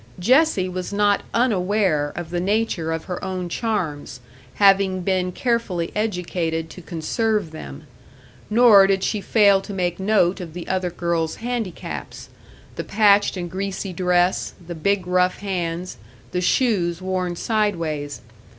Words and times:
Jessie 0.17 0.67
was 0.67 0.91
not 0.91 1.21
unaware 1.31 2.11
of 2.15 2.31
the 2.31 2.39
nature 2.39 2.91
of 2.91 3.03
her 3.05 3.23
own 3.23 3.47
charms, 3.49 4.19
having 4.55 5.01
been 5.01 5.31
carefully 5.31 5.91
educated 5.95 6.71
to 6.71 6.81
conserve 6.81 7.51
them; 7.51 7.83
nor 8.49 8.87
did 8.87 9.03
she 9.03 9.21
fail 9.21 9.61
to 9.61 9.73
make 9.75 9.99
note 9.99 10.39
of 10.41 10.53
the 10.53 10.67
other 10.67 10.89
girl's 10.89 11.35
handicaps 11.35 12.29
the 12.77 12.83
patched 12.83 13.37
and 13.37 13.51
greasy 13.51 13.93
dress, 13.93 14.55
the 14.65 14.73
big 14.73 15.05
rough 15.05 15.37
hands, 15.37 15.97
the 16.31 16.41
shoes 16.41 16.99
worn 16.99 17.35
sideways. 17.35 18.21